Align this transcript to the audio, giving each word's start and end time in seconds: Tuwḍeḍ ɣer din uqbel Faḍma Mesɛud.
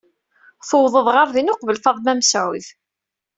Tuwḍeḍ 0.67 1.07
ɣer 1.15 1.27
din 1.35 1.51
uqbel 1.53 1.77
Faḍma 1.83 2.13
Mesɛud. 2.19 2.65